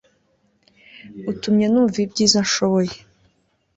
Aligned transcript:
utumye 1.31 1.65
numva 1.69 1.97
ibyiza 2.05 2.37
nshoboye 2.47 2.95